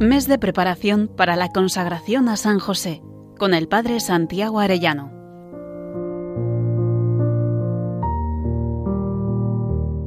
Mes 0.00 0.26
de 0.26 0.38
preparación 0.38 1.10
para 1.14 1.36
la 1.36 1.50
consagración 1.50 2.30
a 2.30 2.38
San 2.38 2.58
José 2.58 3.02
con 3.38 3.52
el 3.52 3.68
Padre 3.68 4.00
Santiago 4.00 4.58
Arellano. 4.58 5.12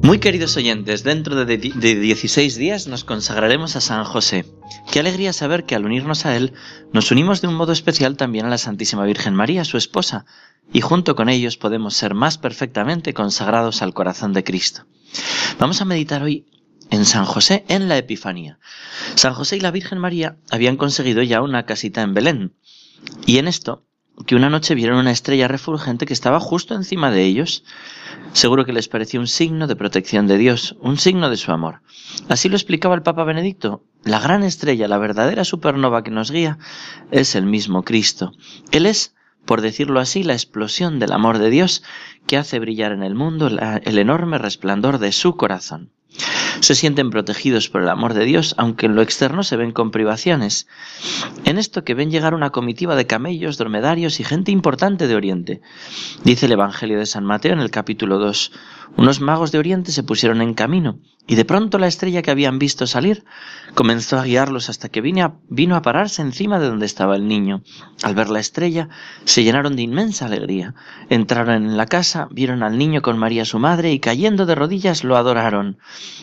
Muy 0.02 0.18
queridos 0.18 0.58
oyentes, 0.58 1.04
dentro 1.04 1.46
de, 1.46 1.58
16 1.58 2.56
días 2.56 2.88
nos 2.88 3.04
consagraremos 3.04 3.76
a 3.76 3.82
San 3.82 4.04
José. 4.04 4.46
Qué 4.92 5.00
alegría 5.00 5.32
saber 5.32 5.64
que 5.64 5.76
al 5.76 5.86
unirnos 5.86 6.26
a 6.26 6.36
él 6.38 6.54
nos 6.92 7.12
unimos 7.12 7.42
de 7.42 7.50
un 7.50 7.54
modo 7.54 7.72
especial 7.72 8.18
también 8.18 8.48
a 8.48 8.50
la 8.50 8.58
Santísima 8.58 9.06
Virgen 9.06 9.36
María, 9.36 9.64
su 9.64 9.78
esposa, 9.78 10.26
y 10.74 10.82
junto 10.82 11.16
con 11.16 11.30
ellos 11.30 11.56
podemos 11.56 11.94
ser 11.94 12.16
más 12.16 12.40
perfectamente 12.40 13.14
consagrados 13.14 13.84
al 13.84 13.94
corazón 13.94 14.34
de 14.34 14.44
Cristo. 14.44 14.88
Vamos 15.60 15.82
a 15.82 15.86
meditar 15.86 16.24
hoy 16.24 16.48
en 16.94 17.06
San 17.06 17.26
José 17.26 17.66
en 17.70 17.90
la 17.90 17.98
Epifanía. 17.98 18.60
San 19.16 19.34
José 19.34 19.58
y 19.58 19.60
la 19.62 19.72
Virgen 19.72 19.98
María 19.98 20.38
habían 20.52 20.78
conseguido 20.78 21.24
ya 21.24 21.42
una 21.42 21.66
casita 21.66 22.04
en 22.04 22.14
Belén, 22.14 22.54
y 23.26 23.40
en 23.40 23.48
esto 23.48 23.88
que 24.28 24.36
una 24.36 24.52
noche 24.52 24.76
vieron 24.76 25.00
una 25.00 25.10
estrella 25.10 25.48
refulgente 25.48 26.06
que 26.06 26.14
estaba 26.14 26.40
justo 26.40 26.76
encima 26.76 27.10
de 27.10 27.24
ellos. 27.24 27.64
Seguro 28.34 28.64
que 28.64 28.74
les 28.74 28.88
pareció 28.88 29.20
un 29.20 29.26
signo 29.26 29.66
de 29.66 29.76
protección 29.76 30.28
de 30.28 30.38
Dios, 30.38 30.76
un 30.82 31.00
signo 31.00 31.32
de 31.32 31.38
su 31.38 31.52
amor. 31.52 31.82
Así 32.30 32.48
lo 32.48 32.56
explicaba 32.56 32.94
el 32.94 33.02
Papa 33.02 33.24
Benedicto. 33.24 33.84
La 34.04 34.20
gran 34.20 34.44
estrella, 34.44 34.88
la 34.88 35.00
verdadera 35.00 35.46
supernova 35.46 36.04
que 36.04 36.12
nos 36.12 36.30
guía, 36.30 36.60
es 37.10 37.34
el 37.34 37.48
mismo 37.48 37.82
Cristo. 37.82 38.34
Él 38.70 38.86
es, 38.86 39.16
por 39.46 39.62
decirlo 39.62 40.00
así, 40.00 40.22
la 40.22 40.34
explosión 40.34 41.00
del 41.00 41.12
amor 41.12 41.40
de 41.40 41.50
Dios 41.50 41.82
que 42.28 42.38
hace 42.38 42.60
brillar 42.60 42.92
en 42.92 43.02
el 43.02 43.16
mundo 43.16 43.48
el 43.48 43.98
enorme 43.98 44.38
resplandor 44.38 45.00
de 45.00 45.12
su 45.12 45.36
corazón. 45.38 45.90
Se 46.60 46.76
sienten 46.76 47.10
protegidos 47.10 47.70
por 47.70 47.82
el 47.82 47.90
amor 47.90 48.14
de 48.14 48.26
Dios, 48.26 48.56
aunque 48.58 48.86
en 48.86 48.96
lo 48.96 49.02
externo 49.02 49.44
se 49.44 49.58
ven 49.58 49.72
con 49.72 49.92
privaciones. 49.92 50.68
En 51.46 51.58
esto 51.58 51.84
que 51.84 51.94
ven 51.94 52.12
llegar 52.12 52.34
una 52.34 52.52
comitiva 52.52 52.96
de 52.96 53.08
camellos, 53.08 53.58
dromedarios 53.58 54.20
y 54.20 54.24
gente 54.24 54.52
importante 54.52 55.08
de 55.08 55.16
Oriente. 55.16 55.62
Dice 56.24 56.46
el 56.46 56.54
Evangelio 56.54 57.00
de 57.00 57.06
San 57.06 57.26
Mateo 57.26 57.54
en 57.54 57.60
el 57.60 57.72
capítulo 57.72 58.20
2. 58.20 58.52
Unos 58.96 59.20
magos 59.20 59.52
de 59.52 59.60
Oriente 59.60 59.92
se 59.92 60.04
pusieron 60.04 60.42
en 60.42 60.54
camino, 60.54 61.00
y 61.26 61.36
de 61.36 61.46
pronto 61.46 61.78
la 61.80 61.88
estrella 61.88 62.22
que 62.22 62.32
habían 62.32 62.60
visto 62.60 62.86
salir 62.86 63.24
comenzó 63.76 64.20
a 64.20 64.24
guiarlos 64.24 64.70
hasta 64.70 64.90
que 64.90 65.02
vino 65.02 65.24
a, 65.26 65.78
a 65.78 65.82
pararse 65.82 66.22
encima 66.22 66.60
de 66.60 66.68
donde 66.68 66.86
estaba 66.86 67.16
el 67.16 67.28
niño. 67.28 67.62
Al 68.04 68.14
ver 68.14 68.30
la 68.30 68.40
estrella, 68.40 68.90
se 69.24 69.44
llenaron 69.44 69.76
de 69.76 69.84
inmensa 69.84 70.26
alegría. 70.26 70.76
Entraron 71.10 71.64
en 71.64 71.78
la 71.78 71.86
casa, 71.86 72.28
vieron 72.30 72.62
al 72.62 72.78
niño 72.78 73.02
con 73.02 73.18
María 73.18 73.46
su 73.46 73.58
madre 73.58 73.94
y 73.94 74.00
cayendo 74.00 74.46
de 74.46 74.56
rodillas 74.56 75.06
lo 75.06 75.16
adoraron. 75.16 75.78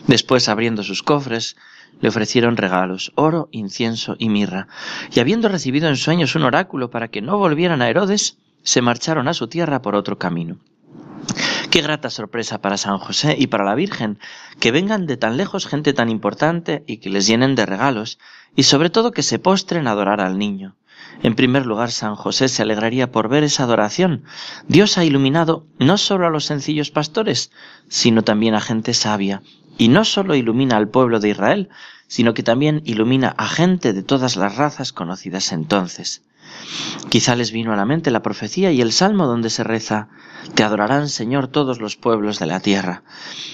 Después, 0.06 0.48
abriendo 0.50 0.82
sus 0.82 1.02
cofres, 1.02 1.56
le 2.00 2.08
ofrecieron 2.10 2.58
regalos, 2.58 3.12
oro, 3.14 3.48
incienso 3.52 4.16
y 4.18 4.28
mirra. 4.28 4.68
Y 5.14 5.20
habiendo 5.20 5.48
recibido 5.48 5.88
en 5.88 5.96
sueños 5.96 6.34
un 6.34 6.42
oráculo 6.42 6.90
para 6.90 7.08
que 7.08 7.22
no 7.22 7.38
volvieran 7.38 7.80
a 7.80 7.88
Herodes, 7.88 8.38
se 8.62 8.82
marcharon 8.82 9.28
a 9.28 9.34
su 9.34 9.48
tierra 9.48 9.80
por 9.80 9.94
otro 9.94 10.18
camino. 10.18 10.58
Qué 11.70 11.82
grata 11.82 12.10
sorpresa 12.10 12.60
para 12.60 12.76
San 12.76 12.98
José 12.98 13.36
y 13.38 13.46
para 13.46 13.62
la 13.62 13.76
Virgen, 13.76 14.18
que 14.58 14.72
vengan 14.72 15.06
de 15.06 15.16
tan 15.16 15.36
lejos 15.36 15.68
gente 15.68 15.92
tan 15.92 16.08
importante 16.10 16.82
y 16.88 16.96
que 16.96 17.10
les 17.10 17.28
llenen 17.28 17.54
de 17.54 17.64
regalos, 17.64 18.18
y 18.56 18.64
sobre 18.64 18.90
todo 18.90 19.12
que 19.12 19.22
se 19.22 19.38
postren 19.38 19.86
a 19.86 19.92
adorar 19.92 20.20
al 20.20 20.36
niño. 20.36 20.74
En 21.22 21.36
primer 21.36 21.66
lugar, 21.66 21.92
San 21.92 22.16
José 22.16 22.48
se 22.48 22.62
alegraría 22.62 23.12
por 23.12 23.28
ver 23.28 23.44
esa 23.44 23.62
adoración. 23.62 24.24
Dios 24.66 24.98
ha 24.98 25.04
iluminado 25.04 25.64
no 25.78 25.96
solo 25.96 26.26
a 26.26 26.30
los 26.30 26.44
sencillos 26.44 26.90
pastores, 26.90 27.52
sino 27.88 28.24
también 28.24 28.56
a 28.56 28.60
gente 28.60 28.92
sabia. 28.92 29.40
Y 29.78 29.90
no 29.90 30.04
solo 30.04 30.34
ilumina 30.34 30.76
al 30.76 30.88
pueblo 30.88 31.20
de 31.20 31.28
Israel, 31.28 31.68
sino 32.08 32.34
que 32.34 32.42
también 32.42 32.82
ilumina 32.84 33.32
a 33.38 33.46
gente 33.46 33.92
de 33.92 34.02
todas 34.02 34.34
las 34.34 34.56
razas 34.56 34.92
conocidas 34.92 35.52
entonces. 35.52 36.22
Quizá 37.08 37.34
les 37.34 37.50
vino 37.50 37.72
a 37.72 37.76
la 37.76 37.84
mente 37.84 38.10
la 38.10 38.22
profecía 38.22 38.70
y 38.70 38.80
el 38.80 38.92
salmo 38.92 39.26
donde 39.26 39.50
se 39.50 39.64
reza 39.64 40.08
Te 40.54 40.62
adorarán, 40.62 41.08
Señor, 41.08 41.48
todos 41.48 41.80
los 41.80 41.96
pueblos 41.96 42.38
de 42.38 42.46
la 42.46 42.60
tierra. 42.60 43.02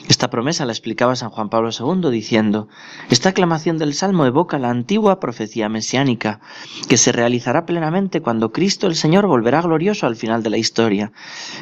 Esta 0.09 0.31
promesa 0.31 0.67
la 0.67 0.73
explicaba 0.73 1.17
San 1.17 1.31
Juan 1.31 1.49
Pablo 1.49 1.71
II 1.71 2.11
diciendo 2.11 2.69
Esta 3.09 3.31
aclamación 3.31 3.79
del 3.79 3.95
salmo 3.95 4.27
evoca 4.27 4.59
la 4.59 4.71
antigua 4.71 5.21
profecía 5.21 5.69
mesiánica, 5.69 6.41
que 6.89 6.97
se 6.97 7.13
realizará 7.13 7.67
plenamente 7.67 8.21
cuando 8.21 8.53
Cristo 8.53 8.87
el 8.87 8.95
Señor 8.95 9.27
volverá 9.27 9.63
glorioso 9.63 10.07
al 10.07 10.17
final 10.17 10.43
de 10.43 10.51
la 10.51 10.59
historia. 10.59 11.13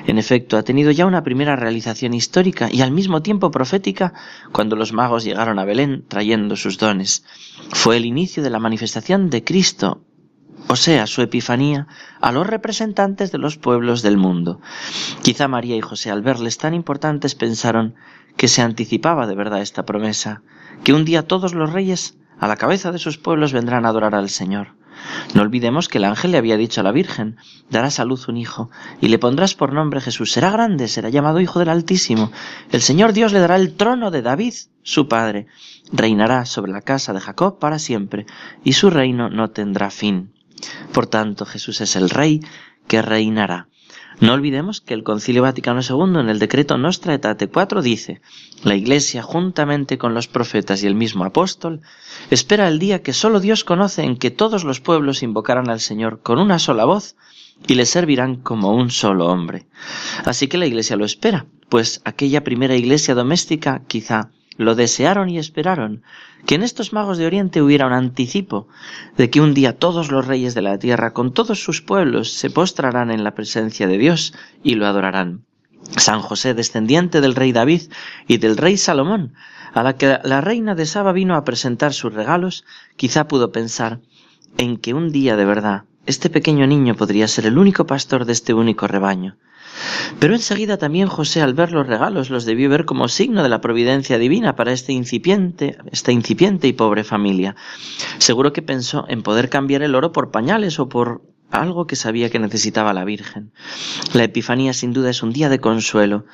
En 0.07 0.19
efecto, 0.19 0.57
ha 0.57 0.63
tenido 0.63 0.91
ya 0.91 1.07
una 1.07 1.23
primera 1.23 1.57
realización 1.57 2.13
histórica 2.13 2.69
y 2.71 2.83
al 2.83 2.91
mismo 2.91 3.23
tiempo 3.23 3.51
profética 3.51 4.13
cuando 4.53 4.77
los 4.77 4.93
magos 4.93 5.25
llegaron 5.25 5.59
a 5.59 5.65
Belén 5.65 6.05
trayendo 6.09 6.57
sus 6.57 6.79
dones. 6.79 7.25
Fue 7.71 7.97
el 7.97 8.05
inicio 8.05 8.43
de 8.43 8.51
la 8.51 8.59
manifestación 8.59 9.31
de 9.31 9.45
Cristo 9.45 10.03
o 10.69 10.77
sea, 10.77 11.07
su 11.07 11.23
epifanía, 11.23 11.87
a 12.21 12.33
los 12.33 12.47
representantes 12.47 13.33
de 13.33 13.39
los 13.39 13.57
pueblos 13.57 14.03
del 14.03 14.17
mundo. 14.17 14.61
Quizá 15.23 15.49
María 15.49 15.77
y 15.77 15.81
José 15.81 16.11
al 16.11 16.23
verles 16.23 16.59
tan 16.59 16.75
importantes 16.75 17.35
pensaron 17.35 17.95
que 18.37 18.49
se 18.49 18.63
anticipaba 18.63 19.27
de 19.27 19.35
verdad 19.35 19.61
esta 19.61 19.85
promesa, 19.85 20.43
que 20.83 20.93
un 20.93 21.05
día 21.05 21.27
todos 21.27 21.55
los 21.55 21.73
reyes 21.73 22.17
a 22.39 22.49
la 22.49 22.57
cabeza 22.57 22.93
de 22.93 22.99
sus 22.99 23.19
pueblos 23.19 23.53
vendrán 23.53 23.87
a 23.87 23.91
adorar 23.91 24.15
al 24.15 24.29
Señor. 24.29 24.75
No 25.35 25.43
olvidemos 25.43 25.89
que 25.89 25.99
el 25.99 26.05
ángel 26.05 26.33
le 26.33 26.39
había 26.39 26.57
dicho 26.57 26.81
a 26.81 26.85
la 26.85 26.93
Virgen, 26.93 27.37
darás 27.71 28.01
a 28.01 28.05
luz 28.05 28.29
un 28.29 28.37
hijo, 28.37 28.71
y 29.01 29.09
le 29.09 29.19
pondrás 29.19 29.55
por 29.55 29.73
nombre 29.73 30.01
Jesús. 30.01 30.33
Será 30.33 30.51
grande, 30.51 30.89
será 30.89 31.09
llamado 31.09 31.41
Hijo 31.41 31.59
del 31.59 31.69
Altísimo. 31.69 32.31
El 32.71 32.81
Señor 32.81 33.13
Dios 33.13 33.33
le 33.33 33.41
dará 33.41 33.57
el 33.57 33.75
trono 33.75 34.11
de 34.11 34.23
David, 34.23 34.55
su 34.83 35.09
padre. 35.09 35.47
Reinará 35.93 36.45
sobre 36.45 36.73
la 36.73 36.81
casa 36.81 37.13
de 37.13 37.21
Jacob 37.21 37.59
para 37.59 37.79
siempre, 37.79 38.27
y 38.63 38.75
su 38.75 38.91
reino 38.91 39.31
no 39.31 39.51
tendrá 39.51 39.91
fin. 39.91 40.34
Por 40.93 41.07
tanto, 41.07 41.45
Jesús 41.45 41.81
es 41.81 41.97
el 41.97 42.11
Rey 42.11 42.41
que 42.87 43.03
reinará. 43.03 43.69
No 44.21 44.33
olvidemos 44.33 44.81
que 44.81 44.95
el 44.95 45.03
Concilio 45.03 45.43
Vaticano 45.43 45.81
II 45.81 46.21
en 46.21 46.29
el 46.29 46.39
decreto 46.39 46.79
Nostra 46.79 47.13
Aetate 47.13 47.49
4 47.49 47.83
dice, 47.83 48.21
la 48.63 48.77
Iglesia, 48.77 49.23
juntamente 49.23 49.99
con 49.99 50.15
los 50.15 50.29
profetas 50.29 50.83
y 50.83 50.87
el 50.87 50.95
mismo 50.95 51.25
apóstol, 51.25 51.81
espera 52.31 52.69
el 52.69 52.79
día 52.79 53.03
que 53.03 53.13
sólo 53.13 53.41
Dios 53.41 53.65
conoce 53.65 54.03
en 54.03 54.17
que 54.17 54.31
todos 54.31 54.63
los 54.63 54.81
pueblos 54.81 55.23
invocarán 55.25 55.69
al 55.69 55.81
Señor 55.81 56.21
con 56.23 56.39
una 56.39 56.61
sola 56.61 56.85
voz 56.85 57.17
y 57.67 57.75
le 57.75 57.87
servirán 57.87 58.37
como 58.37 58.75
un 58.75 58.91
solo 58.91 59.27
hombre. 59.27 59.67
Así 60.25 60.47
que 60.47 60.59
la 60.59 60.67
Iglesia 60.67 60.97
lo 60.97 61.05
espera, 61.05 61.47
pues 61.69 62.01
aquella 62.05 62.45
primera 62.45 62.77
Iglesia 62.77 63.15
doméstica 63.15 63.83
quizá 63.89 64.31
lo 64.57 64.75
desearon 64.75 65.29
y 65.29 65.39
esperaron, 65.39 66.03
que 66.47 66.55
en 66.55 66.63
estos 66.63 66.93
magos 66.93 67.19
de 67.19 67.27
Oriente 67.27 67.63
hubiera 67.63 67.87
un 67.87 67.93
anticipo 67.93 68.69
de 69.17 69.31
que 69.31 69.41
un 69.41 69.55
día 69.55 69.79
todos 69.79 70.11
los 70.11 70.27
reyes 70.27 70.55
de 70.55 70.63
la 70.63 70.79
tierra, 70.79 71.13
con 71.13 71.33
todos 71.33 71.63
sus 71.63 71.83
pueblos, 71.83 72.33
se 72.33 72.51
postrarán 72.51 73.11
en 73.11 73.25
la 73.25 73.35
presencia 73.35 73.87
de 73.87 73.99
Dios 73.99 74.35
y 74.63 74.75
lo 74.75 74.87
adorarán. 74.87 75.45
San 75.97 76.21
José, 76.21 76.55
descendiente 76.55 77.21
del 77.21 77.35
rey 77.35 77.53
David 77.53 77.83
y 78.27 78.39
del 78.39 78.57
rey 78.57 78.77
Salomón, 78.77 79.35
a 79.75 79.83
la 79.83 79.97
que 79.97 80.19
la 80.25 80.41
reina 80.41 80.75
de 80.75 80.87
Saba 80.87 81.13
vino 81.13 81.35
a 81.35 81.45
presentar 81.45 81.93
sus 81.93 82.15
regalos, 82.15 82.65
quizá 82.97 83.29
pudo 83.29 83.53
pensar 83.53 84.01
en 84.57 84.77
que 84.77 84.95
un 84.95 85.11
día 85.11 85.37
de 85.37 85.45
verdad 85.45 85.85
este 86.07 86.29
pequeño 86.31 86.67
niño 86.67 86.95
podría 86.97 87.29
ser 87.29 87.47
el 87.47 87.59
único 87.59 87.87
pastor 87.87 88.25
de 88.25 88.33
este 88.33 88.55
único 88.55 88.87
rebaño. 88.87 89.37
Pero 90.19 90.35
enseguida 90.35 90.79
también 90.79 91.09
José 91.09 91.43
al 91.43 91.55
ver 91.55 91.73
los 91.73 91.87
regalos 91.87 92.31
los 92.31 92.45
debió 92.45 92.69
ver 92.69 92.85
como 92.85 93.09
signo 93.09 93.43
de 93.43 93.49
la 93.49 93.61
providencia 93.61 94.19
divina 94.19 94.57
para 94.57 94.73
este 94.73 94.93
incipiente, 94.93 95.77
esta 95.91 96.13
incipiente 96.13 96.69
y 96.69 96.73
pobre 96.73 97.05
familia. 97.05 97.57
Seguro 98.19 98.53
que 98.53 98.63
pensó 98.63 99.05
en 99.09 99.23
poder 99.23 99.49
cambiar 99.49 99.83
el 99.83 99.95
oro 99.95 100.13
por 100.13 100.31
pañales 100.31 100.79
o 100.79 100.89
por 100.89 101.23
algo 101.51 101.87
que 101.87 101.97
sabía 101.97 102.31
que 102.31 102.39
necesitaba 102.39 102.95
la 102.95 103.05
Virgen. 103.05 103.53
La 104.13 104.25
Epifanía 104.25 104.73
sin 104.73 104.93
duda 104.93 105.11
es 105.11 105.23
un 105.23 105.33
día 105.33 105.49
de 105.49 105.61
consuelo, 105.61 106.27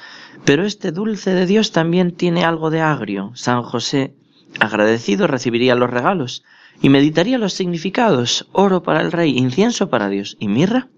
pero 0.44 0.64
este 0.64 0.92
dulce 0.92 1.34
de 1.34 1.46
Dios 1.46 1.72
también 1.72 2.12
tiene 2.12 2.44
algo 2.44 2.70
de 2.70 2.80
agrio. 2.80 3.32
San 3.34 3.62
José, 3.62 4.14
agradecido, 4.58 5.26
recibiría 5.26 5.74
los 5.74 5.90
regalos 5.90 6.42
y 6.80 6.88
meditaría 6.88 7.38
los 7.38 7.52
significados. 7.52 8.48
Oro 8.52 8.82
para 8.82 9.00
el 9.02 9.12
rey, 9.12 9.36
incienso 9.36 9.90
para 9.90 10.08
Dios 10.08 10.36
y 10.40 10.48
mirra. 10.48 10.88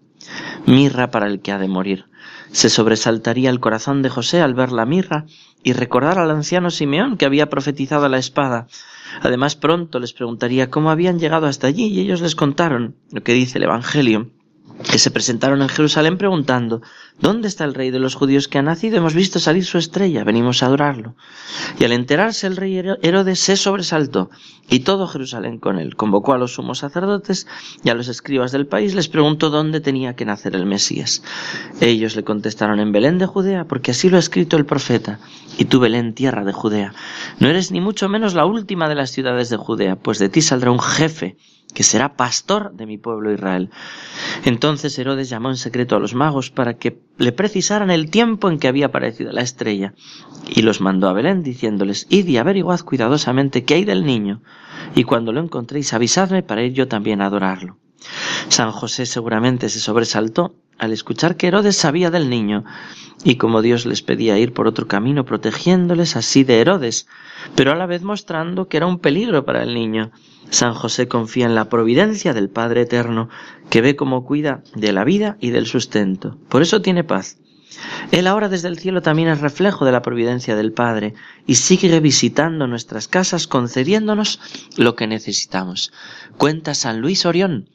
Mirra 0.66 1.10
para 1.10 1.26
el 1.26 1.40
que 1.40 1.52
ha 1.52 1.58
de 1.58 1.68
morir. 1.68 2.06
Se 2.52 2.68
sobresaltaría 2.68 3.50
el 3.50 3.60
corazón 3.60 4.02
de 4.02 4.10
José 4.10 4.40
al 4.40 4.54
ver 4.54 4.72
la 4.72 4.86
mirra 4.86 5.24
y 5.64 5.72
recordar 5.72 6.18
al 6.18 6.30
anciano 6.30 6.70
Simeón 6.70 7.16
que 7.16 7.24
había 7.24 7.48
profetizado 7.50 8.08
la 8.08 8.18
espada. 8.18 8.66
Además 9.22 9.56
pronto 9.56 9.98
les 9.98 10.12
preguntaría 10.12 10.70
cómo 10.70 10.90
habían 10.90 11.18
llegado 11.18 11.46
hasta 11.46 11.66
allí 11.66 11.86
y 11.86 12.00
ellos 12.00 12.20
les 12.20 12.36
contaron 12.36 12.96
lo 13.10 13.22
que 13.22 13.32
dice 13.32 13.58
el 13.58 13.64
Evangelio 13.64 14.30
que 14.82 14.98
se 14.98 15.10
presentaron 15.10 15.62
en 15.62 15.68
Jerusalén 15.68 16.18
preguntando, 16.18 16.82
¿Dónde 17.20 17.46
está 17.46 17.64
el 17.64 17.74
rey 17.74 17.90
de 17.90 18.00
los 18.00 18.14
judíos 18.14 18.48
que 18.48 18.58
ha 18.58 18.62
nacido? 18.62 18.96
Hemos 18.96 19.14
visto 19.14 19.38
salir 19.38 19.64
su 19.64 19.78
estrella, 19.78 20.24
venimos 20.24 20.62
a 20.62 20.66
adorarlo. 20.66 21.14
Y 21.78 21.84
al 21.84 21.92
enterarse 21.92 22.46
el 22.46 22.56
rey 22.56 22.76
Herodes 22.76 23.38
se 23.38 23.56
sobresaltó, 23.56 24.30
y 24.68 24.80
todo 24.80 25.06
Jerusalén 25.06 25.58
con 25.58 25.78
él. 25.78 25.94
Convocó 25.94 26.32
a 26.32 26.38
los 26.38 26.54
sumos 26.54 26.78
sacerdotes 26.78 27.46
y 27.84 27.90
a 27.90 27.94
los 27.94 28.08
escribas 28.08 28.50
del 28.50 28.66
país, 28.66 28.94
les 28.94 29.08
preguntó 29.08 29.50
dónde 29.50 29.80
tenía 29.80 30.16
que 30.16 30.24
nacer 30.24 30.56
el 30.56 30.66
Mesías. 30.66 31.22
Ellos 31.80 32.16
le 32.16 32.24
contestaron 32.24 32.80
en 32.80 32.90
Belén 32.92 33.18
de 33.18 33.26
Judea, 33.26 33.66
porque 33.66 33.92
así 33.92 34.08
lo 34.08 34.16
ha 34.16 34.20
escrito 34.20 34.56
el 34.56 34.66
profeta. 34.66 35.20
Y 35.58 35.66
tú, 35.66 35.78
Belén, 35.78 36.14
tierra 36.14 36.44
de 36.44 36.52
Judea, 36.52 36.92
no 37.38 37.48
eres 37.48 37.70
ni 37.70 37.80
mucho 37.80 38.08
menos 38.08 38.34
la 38.34 38.46
última 38.46 38.88
de 38.88 38.94
las 38.96 39.10
ciudades 39.10 39.48
de 39.48 39.58
Judea, 39.58 39.96
pues 39.96 40.18
de 40.18 40.28
ti 40.28 40.40
saldrá 40.40 40.72
un 40.72 40.80
jefe 40.80 41.36
que 41.74 41.82
será 41.82 42.16
pastor 42.16 42.72
de 42.72 42.86
mi 42.86 42.98
pueblo 42.98 43.32
Israel. 43.32 43.70
Entonces 44.44 44.98
Herodes 44.98 45.28
llamó 45.28 45.50
en 45.50 45.56
secreto 45.56 45.96
a 45.96 46.00
los 46.00 46.14
magos 46.14 46.50
para 46.50 46.74
que 46.74 47.00
le 47.18 47.32
precisaran 47.32 47.90
el 47.90 48.10
tiempo 48.10 48.50
en 48.50 48.58
que 48.58 48.68
había 48.68 48.86
aparecido 48.86 49.32
la 49.32 49.42
estrella, 49.42 49.94
y 50.48 50.62
los 50.62 50.80
mandó 50.80 51.08
a 51.08 51.12
Belén 51.12 51.42
diciéndoles, 51.42 52.06
id 52.10 52.26
y 52.26 52.36
averiguad 52.36 52.80
cuidadosamente 52.80 53.64
qué 53.64 53.74
hay 53.74 53.84
del 53.84 54.04
niño, 54.04 54.42
y 54.94 55.04
cuando 55.04 55.32
lo 55.32 55.40
encontréis 55.40 55.92
avisadme 55.94 56.42
para 56.42 56.62
ir 56.62 56.72
yo 56.72 56.88
también 56.88 57.20
a 57.20 57.26
adorarlo. 57.26 57.78
San 58.48 58.72
José 58.72 59.06
seguramente 59.06 59.68
se 59.68 59.80
sobresaltó 59.80 60.56
al 60.82 60.92
escuchar 60.92 61.36
que 61.36 61.46
Herodes 61.46 61.76
sabía 61.76 62.10
del 62.10 62.28
niño, 62.28 62.64
y 63.22 63.36
como 63.36 63.62
Dios 63.62 63.86
les 63.86 64.02
pedía 64.02 64.36
ir 64.40 64.52
por 64.52 64.66
otro 64.66 64.88
camino 64.88 65.24
protegiéndoles 65.24 66.16
así 66.16 66.42
de 66.42 66.58
Herodes, 66.58 67.06
pero 67.54 67.70
a 67.70 67.76
la 67.76 67.86
vez 67.86 68.02
mostrando 68.02 68.66
que 68.66 68.78
era 68.78 68.88
un 68.88 68.98
peligro 68.98 69.44
para 69.44 69.62
el 69.62 69.74
niño. 69.74 70.10
San 70.50 70.74
José 70.74 71.06
confía 71.06 71.46
en 71.46 71.54
la 71.54 71.68
providencia 71.68 72.34
del 72.34 72.50
Padre 72.50 72.80
Eterno, 72.80 73.28
que 73.70 73.80
ve 73.80 73.94
cómo 73.94 74.26
cuida 74.26 74.64
de 74.74 74.92
la 74.92 75.04
vida 75.04 75.36
y 75.38 75.50
del 75.50 75.66
sustento. 75.66 76.36
Por 76.48 76.62
eso 76.62 76.82
tiene 76.82 77.04
paz. 77.04 77.38
Él 78.10 78.26
ahora 78.26 78.48
desde 78.48 78.68
el 78.68 78.78
cielo 78.78 79.02
también 79.02 79.28
es 79.28 79.40
reflejo 79.40 79.84
de 79.84 79.92
la 79.92 80.02
providencia 80.02 80.56
del 80.56 80.72
Padre 80.72 81.14
y 81.46 81.56
sigue 81.56 82.00
visitando 82.00 82.66
nuestras 82.66 83.08
casas 83.08 83.46
concediéndonos 83.46 84.40
lo 84.76 84.94
que 84.96 85.06
necesitamos. 85.06 85.92
Cuenta 86.36 86.74
San 86.74 87.00
Luis 87.00 87.26
Orión. 87.26 87.68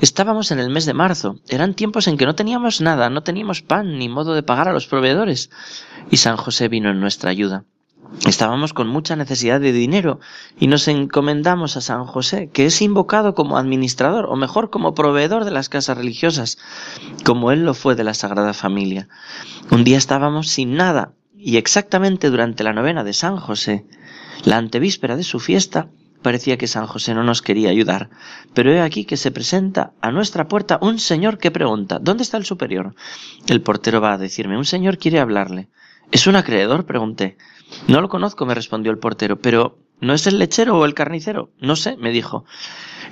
Estábamos 0.00 0.50
en 0.50 0.58
el 0.58 0.70
mes 0.70 0.84
de 0.84 0.94
marzo, 0.94 1.40
eran 1.48 1.74
tiempos 1.74 2.06
en 2.06 2.16
que 2.16 2.26
no 2.26 2.34
teníamos 2.34 2.80
nada, 2.80 3.08
no 3.08 3.22
teníamos 3.22 3.62
pan 3.62 3.98
ni 3.98 4.08
modo 4.08 4.34
de 4.34 4.42
pagar 4.42 4.68
a 4.68 4.72
los 4.72 4.86
proveedores, 4.86 5.50
y 6.10 6.18
San 6.18 6.36
José 6.36 6.68
vino 6.68 6.90
en 6.90 7.00
nuestra 7.00 7.30
ayuda. 7.30 7.64
Estábamos 8.26 8.72
con 8.74 8.88
mucha 8.88 9.16
necesidad 9.16 9.60
de 9.60 9.72
dinero 9.72 10.20
y 10.58 10.66
nos 10.66 10.88
encomendamos 10.88 11.76
a 11.76 11.80
San 11.80 12.04
José, 12.04 12.50
que 12.52 12.66
es 12.66 12.82
invocado 12.82 13.34
como 13.34 13.56
administrador, 13.56 14.26
o 14.26 14.36
mejor 14.36 14.70
como 14.70 14.94
proveedor 14.94 15.44
de 15.44 15.52
las 15.52 15.68
casas 15.68 15.96
religiosas, 15.96 16.58
como 17.24 17.52
él 17.52 17.64
lo 17.64 17.72
fue 17.72 17.94
de 17.94 18.04
la 18.04 18.14
Sagrada 18.14 18.52
Familia. 18.52 19.08
Un 19.70 19.84
día 19.84 19.96
estábamos 19.96 20.48
sin 20.48 20.74
nada 20.74 21.12
y 21.36 21.56
exactamente 21.56 22.30
durante 22.30 22.64
la 22.64 22.72
novena 22.72 23.04
de 23.04 23.14
San 23.14 23.36
José, 23.36 23.86
la 24.44 24.58
antevíspera 24.58 25.16
de 25.16 25.24
su 25.24 25.40
fiesta, 25.40 25.88
parecía 26.22 26.58
que 26.58 26.66
San 26.66 26.86
José 26.86 27.14
no 27.14 27.24
nos 27.24 27.42
quería 27.42 27.70
ayudar. 27.70 28.10
Pero 28.54 28.72
he 28.72 28.80
aquí 28.80 29.04
que 29.04 29.16
se 29.16 29.30
presenta 29.30 29.92
a 30.00 30.10
nuestra 30.10 30.48
puerta 30.48 30.78
un 30.82 30.98
señor 30.98 31.38
que 31.38 31.50
pregunta 31.50 31.98
¿Dónde 31.98 32.22
está 32.22 32.36
el 32.36 32.44
superior? 32.44 32.94
El 33.46 33.62
portero 33.62 34.00
va 34.00 34.12
a 34.12 34.18
decirme 34.18 34.58
Un 34.58 34.64
señor 34.64 34.98
quiere 34.98 35.20
hablarle. 35.20 35.68
¿Es 36.10 36.26
un 36.26 36.36
acreedor? 36.36 36.86
pregunté. 36.86 37.36
No 37.88 38.00
lo 38.00 38.08
conozco, 38.08 38.46
me 38.46 38.54
respondió 38.54 38.92
el 38.92 38.98
portero, 38.98 39.40
pero 39.40 39.78
¿no 40.00 40.14
es 40.14 40.26
el 40.26 40.38
lechero 40.38 40.78
o 40.78 40.84
el 40.84 40.94
carnicero? 40.94 41.50
No 41.60 41.76
sé, 41.76 41.96
me 41.96 42.10
dijo. 42.10 42.44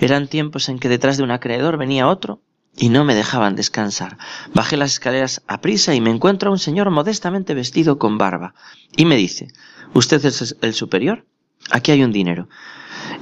Eran 0.00 0.28
tiempos 0.28 0.68
en 0.68 0.78
que 0.78 0.88
detrás 0.88 1.16
de 1.16 1.22
un 1.22 1.30
acreedor 1.30 1.76
venía 1.76 2.08
otro 2.08 2.40
y 2.76 2.88
no 2.88 3.04
me 3.04 3.14
dejaban 3.14 3.56
descansar. 3.56 4.18
Bajé 4.54 4.76
las 4.76 4.92
escaleras 4.92 5.42
a 5.48 5.60
prisa 5.60 5.94
y 5.94 6.00
me 6.00 6.10
encuentro 6.10 6.48
a 6.48 6.52
un 6.52 6.58
señor 6.58 6.90
modestamente 6.90 7.54
vestido 7.54 7.98
con 7.98 8.18
barba. 8.18 8.54
Y 8.96 9.04
me 9.04 9.16
dice, 9.16 9.48
¿Usted 9.94 10.24
es 10.24 10.56
el 10.60 10.74
superior? 10.74 11.24
Aquí 11.70 11.90
hay 11.92 12.02
un 12.02 12.12
dinero. 12.12 12.48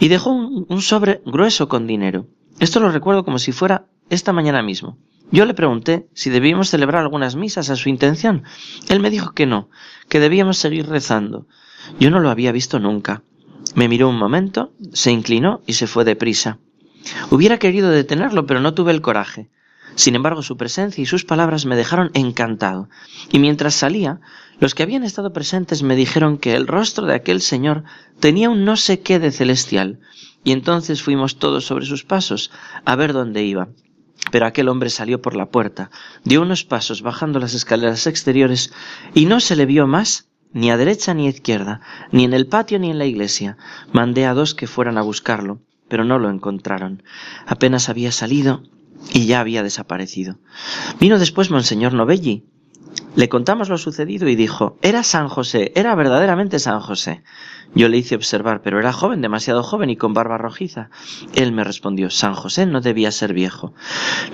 Y 0.00 0.08
dejó 0.08 0.30
un, 0.30 0.66
un 0.68 0.82
sobre 0.82 1.22
grueso 1.24 1.68
con 1.68 1.86
dinero. 1.86 2.26
Esto 2.58 2.80
lo 2.80 2.90
recuerdo 2.90 3.24
como 3.24 3.38
si 3.38 3.52
fuera 3.52 3.86
esta 4.10 4.32
mañana 4.32 4.62
mismo. 4.62 4.98
Yo 5.30 5.44
le 5.44 5.54
pregunté 5.54 6.08
si 6.14 6.30
debíamos 6.30 6.70
celebrar 6.70 7.02
algunas 7.02 7.34
misas 7.36 7.70
a 7.70 7.76
su 7.76 7.88
intención. 7.88 8.44
Él 8.88 9.00
me 9.00 9.10
dijo 9.10 9.32
que 9.32 9.46
no, 9.46 9.68
que 10.08 10.20
debíamos 10.20 10.58
seguir 10.58 10.86
rezando. 10.86 11.46
Yo 11.98 12.10
no 12.10 12.20
lo 12.20 12.30
había 12.30 12.52
visto 12.52 12.78
nunca. 12.78 13.22
Me 13.74 13.88
miró 13.88 14.08
un 14.08 14.18
momento, 14.18 14.72
se 14.92 15.10
inclinó 15.10 15.62
y 15.66 15.74
se 15.74 15.86
fue 15.86 16.04
deprisa. 16.04 16.58
Hubiera 17.30 17.58
querido 17.58 17.90
detenerlo, 17.90 18.46
pero 18.46 18.60
no 18.60 18.74
tuve 18.74 18.92
el 18.92 19.02
coraje. 19.02 19.48
Sin 19.96 20.14
embargo, 20.14 20.42
su 20.42 20.56
presencia 20.56 21.02
y 21.02 21.06
sus 21.06 21.24
palabras 21.24 21.64
me 21.64 21.76
dejaron 21.76 22.10
encantado, 22.12 22.88
y 23.32 23.38
mientras 23.38 23.74
salía, 23.74 24.20
los 24.60 24.74
que 24.74 24.82
habían 24.82 25.04
estado 25.04 25.32
presentes 25.32 25.82
me 25.82 25.96
dijeron 25.96 26.36
que 26.36 26.54
el 26.54 26.66
rostro 26.66 27.06
de 27.06 27.14
aquel 27.14 27.40
señor 27.40 27.84
tenía 28.20 28.50
un 28.50 28.64
no 28.64 28.76
sé 28.76 29.00
qué 29.00 29.18
de 29.18 29.32
celestial, 29.32 30.00
y 30.44 30.52
entonces 30.52 31.02
fuimos 31.02 31.38
todos 31.38 31.64
sobre 31.64 31.86
sus 31.86 32.04
pasos 32.04 32.50
a 32.84 32.94
ver 32.94 33.14
dónde 33.14 33.44
iba. 33.44 33.68
Pero 34.30 34.46
aquel 34.46 34.68
hombre 34.68 34.90
salió 34.90 35.22
por 35.22 35.36
la 35.36 35.50
puerta, 35.50 35.90
dio 36.24 36.42
unos 36.42 36.64
pasos 36.64 37.02
bajando 37.02 37.38
las 37.38 37.54
escaleras 37.54 38.06
exteriores 38.06 38.72
y 39.14 39.26
no 39.26 39.40
se 39.40 39.56
le 39.56 39.66
vio 39.66 39.86
más 39.86 40.28
ni 40.52 40.70
a 40.70 40.76
derecha 40.76 41.12
ni 41.14 41.26
a 41.26 41.30
izquierda, 41.30 41.80
ni 42.12 42.24
en 42.24 42.32
el 42.32 42.46
patio 42.46 42.78
ni 42.78 42.90
en 42.90 42.98
la 42.98 43.04
iglesia. 43.04 43.56
Mandé 43.92 44.26
a 44.26 44.34
dos 44.34 44.54
que 44.54 44.66
fueran 44.66 44.98
a 44.98 45.02
buscarlo, 45.02 45.60
pero 45.88 46.04
no 46.04 46.18
lo 46.18 46.30
encontraron. 46.30 47.02
Apenas 47.46 47.88
había 47.88 48.10
salido 48.12 48.62
y 49.12 49.26
ya 49.26 49.40
había 49.40 49.62
desaparecido. 49.62 50.38
Vino 51.00 51.18
después 51.18 51.50
Monseñor 51.50 51.92
Novelli, 51.92 52.44
le 53.14 53.28
contamos 53.28 53.68
lo 53.68 53.78
sucedido 53.78 54.28
y 54.28 54.36
dijo, 54.36 54.76
era 54.82 55.02
San 55.02 55.28
José, 55.28 55.72
era 55.74 55.94
verdaderamente 55.94 56.58
San 56.58 56.80
José. 56.80 57.22
Yo 57.74 57.88
le 57.88 57.98
hice 57.98 58.14
observar, 58.14 58.62
pero 58.62 58.78
era 58.78 58.92
joven, 58.92 59.20
demasiado 59.20 59.62
joven 59.62 59.90
y 59.90 59.96
con 59.96 60.14
barba 60.14 60.38
rojiza. 60.38 60.90
Él 61.34 61.52
me 61.52 61.64
respondió, 61.64 62.10
San 62.10 62.34
José 62.34 62.66
no 62.66 62.80
debía 62.80 63.10
ser 63.10 63.32
viejo. 63.32 63.74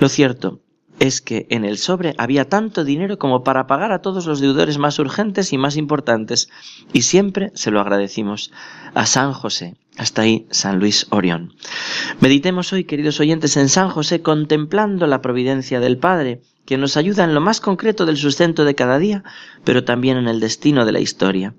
Lo 0.01 0.09
cierto 0.09 0.61
es 0.99 1.21
que 1.21 1.47
en 1.51 1.65
el 1.65 1.79
sobre 1.79 2.15
había 2.19 2.49
tanto 2.49 2.85
dinero 2.85 3.19
como 3.19 3.43
para 3.43 3.67
pagar 3.67 3.93
a 3.93 4.03
todos 4.03 4.27
los 4.27 4.41
deudores 4.41 4.79
más 4.79 4.99
urgentes 4.99 5.53
y 5.53 5.59
más 5.59 5.77
importantes, 5.77 6.49
y 6.93 7.03
siempre 7.03 7.51
se 7.55 7.71
lo 7.71 7.81
agradecimos 7.81 8.53
a 8.95 9.07
San 9.07 9.33
José. 9.33 9.75
Hasta 9.99 10.23
ahí 10.23 10.47
San 10.51 10.79
Luis 10.79 11.07
Orión. 11.11 11.55
Meditemos 12.21 12.73
hoy, 12.73 12.85
queridos 12.85 13.21
oyentes, 13.21 13.57
en 13.57 13.69
San 13.69 13.91
José 13.91 14.23
contemplando 14.23 15.07
la 15.07 15.21
providencia 15.21 15.81
del 15.81 15.99
Padre, 15.99 16.41
que 16.65 16.79
nos 16.79 16.97
ayuda 16.97 17.25
en 17.25 17.35
lo 17.35 17.41
más 17.41 17.61
concreto 17.61 18.07
del 18.07 18.17
sustento 18.17 18.65
de 18.65 18.75
cada 18.75 18.99
día, 18.99 19.25
pero 19.65 19.85
también 19.85 20.17
en 20.17 20.29
el 20.29 20.41
destino 20.41 20.85
de 20.85 20.93
la 20.93 21.01
historia. 21.01 21.55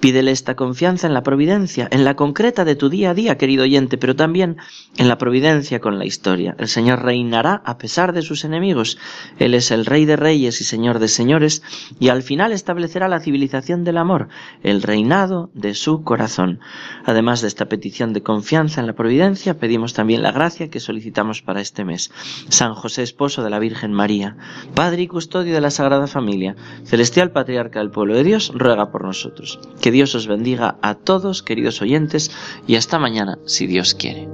Pídele 0.00 0.30
esta 0.30 0.56
confianza 0.56 1.06
en 1.06 1.12
la 1.12 1.22
providencia, 1.22 1.86
en 1.90 2.04
la 2.04 2.16
concreta 2.16 2.64
de 2.64 2.74
tu 2.74 2.88
día 2.88 3.10
a 3.10 3.14
día, 3.14 3.36
querido 3.36 3.64
oyente, 3.64 3.98
pero 3.98 4.16
también 4.16 4.56
en 4.96 5.08
la 5.08 5.18
providencia 5.18 5.78
con 5.80 5.98
la 5.98 6.06
historia. 6.06 6.56
El 6.58 6.68
Señor 6.68 7.02
reinará 7.04 7.60
a 7.66 7.76
pesar 7.76 8.14
de 8.14 8.22
sus 8.22 8.44
enemigos. 8.44 8.96
Él 9.38 9.52
es 9.52 9.70
el 9.70 9.84
Rey 9.84 10.06
de 10.06 10.16
Reyes 10.16 10.62
y 10.62 10.64
Señor 10.64 11.00
de 11.00 11.08
Señores, 11.08 11.62
y 11.98 12.08
al 12.08 12.22
final 12.22 12.52
establecerá 12.52 13.08
la 13.08 13.20
civilización 13.20 13.84
del 13.84 13.98
amor, 13.98 14.28
el 14.62 14.80
reinado 14.80 15.50
de 15.52 15.74
su 15.74 16.02
corazón. 16.02 16.60
Además 17.04 17.42
de 17.42 17.48
esta 17.48 17.66
petición 17.66 18.14
de 18.14 18.22
confianza 18.22 18.80
en 18.80 18.86
la 18.86 18.94
providencia, 18.94 19.58
pedimos 19.58 19.92
también 19.92 20.22
la 20.22 20.32
gracia 20.32 20.70
que 20.70 20.80
solicitamos 20.80 21.42
para 21.42 21.60
este 21.60 21.84
mes. 21.84 22.10
San 22.48 22.72
José, 22.74 23.02
esposo 23.02 23.42
de 23.42 23.50
la 23.50 23.58
Virgen 23.58 23.92
María, 23.92 24.38
Padre 24.74 25.02
y 25.02 25.08
custodio 25.08 25.52
de 25.52 25.60
la 25.60 25.70
Sagrada 25.70 26.06
Familia, 26.06 26.56
celestial 26.84 27.32
patriarca 27.32 27.80
del 27.80 27.90
pueblo 27.90 28.14
de 28.14 28.24
Dios, 28.24 28.50
ruega 28.54 28.90
por 28.90 29.04
nosotros. 29.04 29.60
Dios 29.90 30.14
os 30.14 30.26
bendiga 30.26 30.78
a 30.82 30.94
todos, 30.94 31.42
queridos 31.42 31.82
oyentes, 31.82 32.30
y 32.66 32.76
hasta 32.76 32.98
mañana, 32.98 33.38
si 33.46 33.66
Dios 33.66 33.94
quiere. 33.94 34.28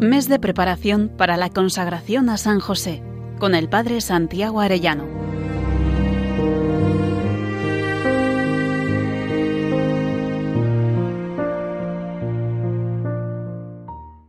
Mes 0.00 0.28
de 0.28 0.38
preparación 0.38 1.10
para 1.16 1.36
la 1.36 1.50
consagración 1.50 2.28
a 2.28 2.36
San 2.36 2.60
José, 2.60 3.02
con 3.38 3.54
el 3.54 3.68
Padre 3.68 4.00
Santiago 4.00 4.60
Arellano. 4.60 5.27